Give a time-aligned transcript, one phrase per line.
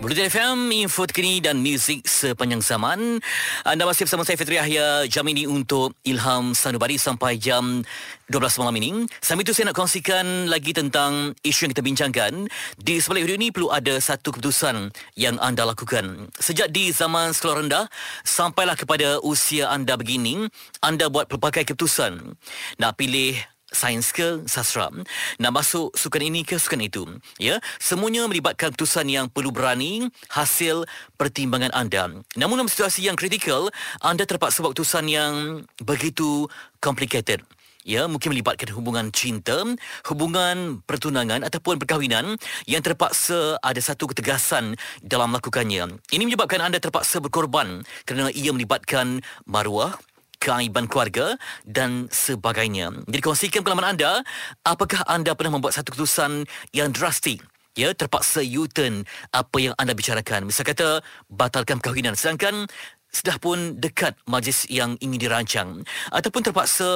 [0.00, 3.20] Bulletin FM, info terkini dan muzik sepanjang zaman.
[3.68, 7.84] Anda masih bersama saya Fitri Yahya jam ini untuk Ilham Sanubari sampai jam
[8.32, 9.04] 12 malam ini.
[9.20, 12.32] Sambil itu saya nak kongsikan lagi tentang isu yang kita bincangkan.
[12.80, 14.88] Di sebalik video ini perlu ada satu keputusan
[15.20, 16.32] yang anda lakukan.
[16.40, 17.84] Sejak di zaman sekolah rendah
[18.24, 20.48] sampailah kepada usia anda begini,
[20.80, 22.40] anda buat pelbagai keputusan.
[22.80, 23.36] Nak pilih
[23.70, 24.90] sains ke sastra?
[25.38, 27.02] Nak masuk sukan ini ke sukan itu?
[27.38, 30.84] Ya semuanya melibatkan keputusan yang perlu berani hasil
[31.16, 32.10] pertimbangan anda.
[32.36, 33.70] Namun dalam situasi yang kritikal
[34.04, 36.50] anda terpaksa buat keputusan yang begitu
[36.82, 37.42] complicated.
[37.80, 39.64] Ya, mungkin melibatkan hubungan cinta,
[40.04, 42.36] hubungan pertunangan ataupun perkahwinan
[42.68, 45.96] yang terpaksa ada satu ketegasan dalam melakukannya.
[46.12, 49.96] Ini menyebabkan anda terpaksa berkorban kerana ia melibatkan maruah,
[50.40, 51.36] keaiban keluarga
[51.68, 52.90] dan sebagainya.
[53.06, 54.24] Jadi kongsikan pengalaman anda,
[54.64, 57.44] apakah anda pernah membuat satu keputusan yang drastik
[57.78, 60.50] Ya, terpaksa U-turn apa yang anda bicarakan.
[60.50, 62.18] Misal kata, batalkan perkahwinan.
[62.18, 62.66] Sedangkan
[63.10, 65.68] sudah pun dekat majlis yang ingin dirancang.
[66.14, 66.88] Ataupun terpaksa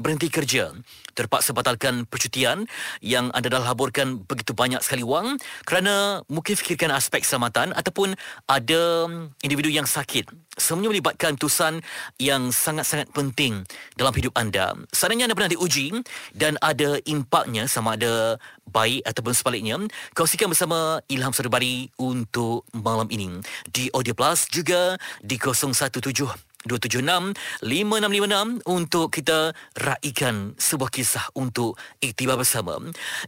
[0.00, 0.72] berhenti kerja.
[1.12, 2.64] Terpaksa batalkan percutian
[3.04, 5.36] yang anda dah laburkan begitu banyak sekali wang
[5.68, 8.16] kerana mungkin fikirkan aspek keselamatan ataupun
[8.48, 9.06] ada
[9.44, 11.80] individu yang sakit semuanya melibatkan tusan
[12.20, 13.64] yang sangat-sangat penting
[13.96, 14.76] dalam hidup anda.
[14.92, 16.04] Seandainya anda pernah diuji
[16.36, 18.36] dan ada impaknya sama ada
[18.70, 19.76] baik ataupun sebaliknya,
[20.14, 23.42] kongsikan bersama Ilham Serdabari untuk malam ini.
[23.66, 32.76] Di Audio Plus juga di 017 276-5656 untuk kita raikan sebuah kisah untuk iktibar bersama.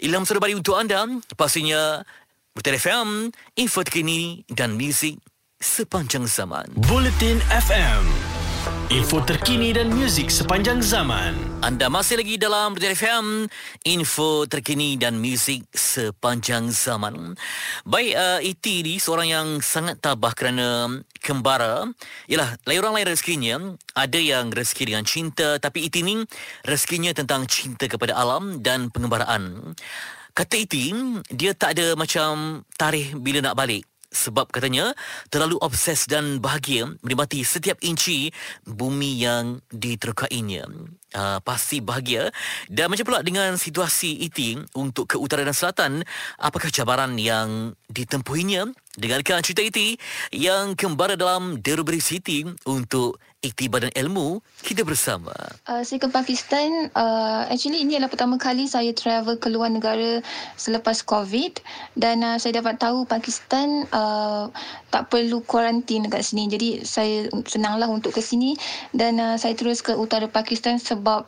[0.04, 2.04] Ilham Serdabari untuk anda, pastinya
[2.52, 5.16] Bertelefon, info terkini dan muzik
[5.56, 6.68] sepanjang zaman.
[6.84, 8.31] Bulletin FM.
[8.92, 11.34] Info terkini dan muzik sepanjang zaman.
[11.66, 13.26] Anda masih lagi dalam Bulletin FM.
[13.90, 17.34] Info terkini dan muzik sepanjang zaman.
[17.82, 18.66] Baik, uh, E.T.
[18.86, 21.90] ni seorang yang sangat tabah kerana kembara.
[22.30, 23.56] Yalah, lain orang lain rezekinya.
[23.98, 25.58] Ada yang rezeki dengan cinta.
[25.58, 25.98] Tapi E.T.
[26.06, 26.22] ni
[26.62, 29.74] rezekinya tentang cinta kepada alam dan pengembaraan.
[30.38, 30.76] Kata E.T.
[31.34, 34.92] dia tak ada macam tarikh bila nak balik sebab katanya
[35.32, 38.30] terlalu obses dan bahagia menikmati setiap inci
[38.68, 40.68] bumi yang diterkainya.
[41.12, 42.32] Uh, pasti bahagia
[42.72, 45.92] dan macam pula dengan situasi itu untuk ke utara dan selatan
[46.40, 49.96] apakah cabaran yang ditempuhinya dengarkan cerita itu
[50.36, 55.34] yang kembara dalam Derby City untuk iktibar dan ilmu kita bersama.
[55.66, 56.92] Uh, saya ke Pakistan.
[56.94, 60.22] Uh, actually ini adalah pertama kali saya travel ke luar negara
[60.54, 61.58] selepas COVID
[61.98, 64.46] dan uh, saya dapat tahu Pakistan uh,
[64.94, 66.46] tak perlu kuarantin dekat sini.
[66.46, 68.54] Jadi saya senanglah untuk ke sini
[68.94, 71.26] dan uh, saya terus ke utara Pakistan sebab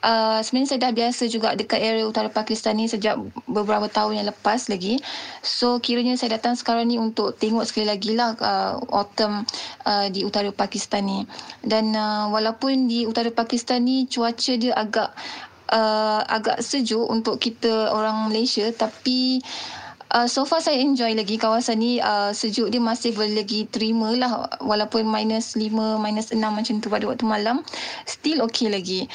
[0.00, 4.28] Uh, sebenarnya saya dah biasa juga dekat area utara Pakistan ni sejak beberapa tahun yang
[4.32, 4.96] lepas lagi.
[5.44, 9.44] So kiranya saya datang sekarang ni untuk tengok sekali lagi lah uh, autumn
[9.84, 11.28] uh, di utara Pakistan ni.
[11.60, 15.12] Dan uh, walaupun di utara Pakistan ni cuaca dia agak
[15.70, 19.44] uh, agak sejuk untuk kita orang Malaysia tapi
[20.26, 21.38] so far saya enjoy lagi.
[21.38, 24.50] Kawasan ni uh, sejuk dia masih boleh lagi terima lah.
[24.58, 25.70] Walaupun minus 5
[26.02, 27.62] minus 6 macam tu pada waktu malam
[28.10, 29.06] still okay lagi.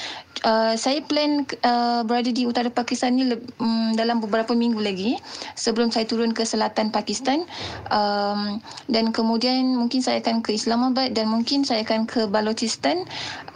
[0.45, 3.27] Uh, saya plan uh, berada di utara Pakistan ni
[3.59, 5.17] um, dalam beberapa minggu lagi
[5.57, 7.43] sebelum saya turun ke selatan Pakistan.
[7.91, 13.03] Um, dan kemudian mungkin saya akan ke Islamabad dan mungkin saya akan ke Balochistan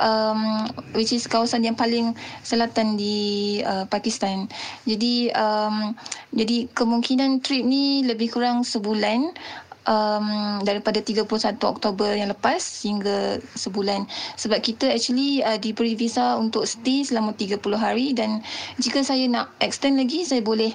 [0.01, 0.65] um,
[0.97, 4.49] which is kawasan yang paling selatan di uh, Pakistan.
[4.83, 5.93] Jadi um,
[6.33, 9.37] jadi kemungkinan dan trip ni lebih kurang sebulan
[9.85, 11.29] um, daripada 31
[11.61, 14.09] Oktober yang lepas hingga sebulan.
[14.33, 18.41] Sebab kita actually uh, diberi visa untuk stay selama 30 hari dan
[18.81, 20.73] jika saya nak extend lagi saya boleh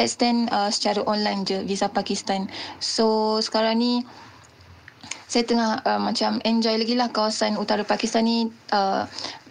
[0.00, 2.48] extend uh, secara online je visa Pakistan.
[2.80, 4.00] So sekarang ni
[5.28, 9.04] saya tengah uh, macam enjoy lagi lah kawasan utara Pakistan ni uh,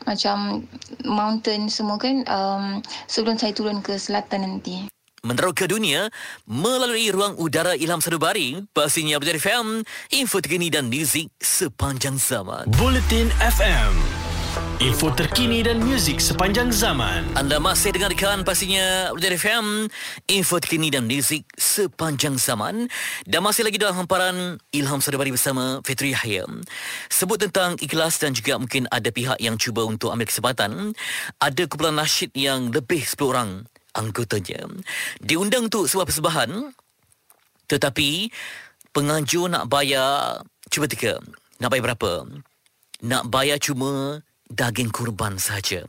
[0.10, 0.66] macam
[1.06, 2.26] mountain semua kan.
[2.26, 4.90] Um, sebelum saya turun ke selatan nanti
[5.24, 6.08] meneroka dunia
[6.48, 9.68] melalui ruang udara Ilham Sadubari pastinya Abdul FM
[10.16, 12.70] info terkini dan muzik sepanjang zaman.
[12.76, 14.20] Bulletin FM
[14.80, 17.28] Info terkini dan muzik sepanjang zaman.
[17.36, 19.92] Anda masih dengarkan pastinya Abdul FM
[20.32, 22.88] Info terkini dan muzik sepanjang zaman.
[23.28, 26.48] Dan masih lagi dalam hamparan Ilham Sadabari bersama Fitri Yahya.
[27.12, 30.96] Sebut tentang ikhlas dan juga mungkin ada pihak yang cuba untuk ambil kesempatan.
[31.44, 34.66] Ada kumpulan nasyid yang lebih 10 orang anggotanya.
[35.22, 36.74] Diundang untuk sebuah persembahan
[37.70, 38.34] tetapi
[38.90, 40.42] penganjur nak bayar
[40.74, 41.22] cuba teka
[41.60, 42.12] nak bayar berapa?
[43.04, 45.86] Nak bayar cuma daging kurban saja.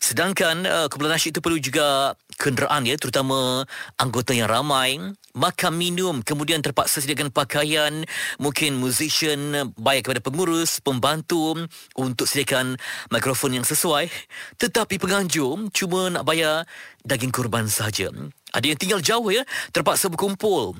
[0.00, 3.68] Sedangkan uh, kumpulan nasyid itu perlu juga kenderaan ya terutama
[4.00, 4.96] anggota yang ramai.
[5.30, 8.02] Makan minum kemudian terpaksa sediakan pakaian.
[8.40, 11.54] Mungkin musician bayar kepada pengurus pembantu
[11.94, 12.80] untuk sediakan
[13.12, 14.08] mikrofon yang sesuai.
[14.58, 16.66] Tetapi penganjur cuma nak bayar
[17.04, 18.10] daging kurban saja
[18.50, 20.74] ada yang tinggal jauh ya terpaksa berkumpul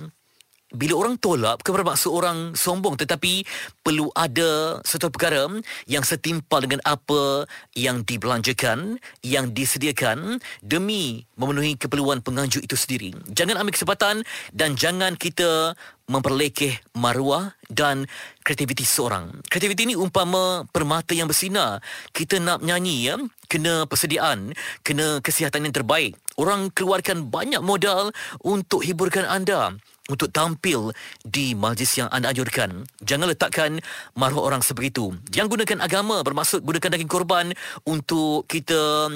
[0.74, 3.42] bila orang tolak bukan bermaksud orang sombong tetapi
[3.82, 5.50] perlu ada satu perkara
[5.90, 13.58] yang setimpal dengan apa yang dibelanjakan yang disediakan demi memenuhi keperluan penganjur itu sendiri jangan
[13.58, 14.22] ambil kesempatan
[14.54, 15.74] dan jangan kita
[16.10, 18.10] memperlekeh maruah dan
[18.42, 19.30] kreativiti seorang.
[19.46, 21.78] Kreativiti ini umpama permata yang bersinar.
[22.10, 23.14] Kita nak nyanyi ya,
[23.46, 24.50] kena persediaan,
[24.82, 26.18] kena kesihatan yang terbaik.
[26.34, 28.10] Orang keluarkan banyak modal
[28.42, 29.78] untuk hiburkan anda
[30.10, 30.90] untuk tampil
[31.22, 32.82] di majlis yang anda anjurkan.
[33.00, 33.78] Jangan letakkan
[34.18, 35.14] maruah orang sebegitu.
[35.30, 37.54] Yang gunakan agama bermaksud gunakan daging korban
[37.86, 39.06] untuk kita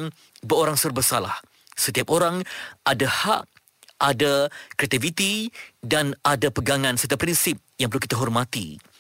[0.46, 1.34] berorang serba salah.
[1.74, 2.46] Setiap orang
[2.86, 3.42] ada hak,
[3.98, 4.46] ada
[4.78, 5.50] kreativiti
[5.82, 8.93] dan ada pegangan serta prinsip yang perlu kita hormati.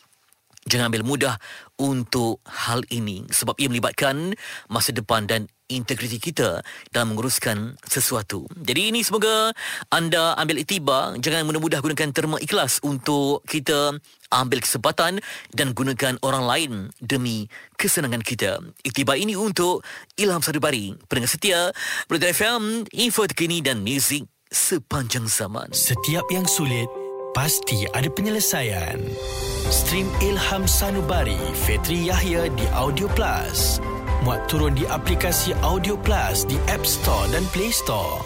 [0.64, 1.34] Jangan ambil mudah
[1.76, 4.32] untuk hal ini sebab ia melibatkan
[4.72, 6.60] masa depan dan integriti kita
[6.92, 8.44] dalam menguruskan sesuatu.
[8.60, 9.52] Jadi ini semoga
[9.88, 13.96] anda ambil itibar, jangan mudah-mudah gunakan terma ikhlas untuk kita
[14.28, 15.24] ambil kesempatan
[15.56, 17.48] dan gunakan orang lain demi
[17.80, 18.60] kesenangan kita.
[18.84, 19.80] Iktibar ini untuk
[20.20, 21.60] Ilham Sadubari, pendengar setia,
[22.08, 25.72] Berita FM, info terkini dan muzik sepanjang zaman.
[25.72, 27.03] Setiap yang sulit
[27.34, 28.96] pasti ada penyelesaian.
[29.68, 31.36] Stream Ilham Sanubari
[31.66, 33.82] Fetri Yahya di Audio Plus.
[34.22, 38.22] Muat turun di aplikasi Audio Plus di App Store dan Play Store.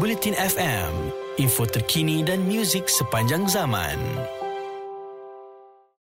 [0.00, 3.96] Bulletin FM, info terkini dan muzik sepanjang zaman.